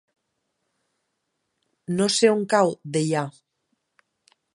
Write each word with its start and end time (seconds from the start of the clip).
No 1.99 2.07
sé 2.15 2.31
on 2.37 2.41
cau 2.55 2.73
Deià. 2.97 3.23